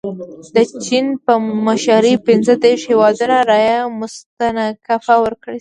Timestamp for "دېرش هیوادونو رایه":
2.63-3.79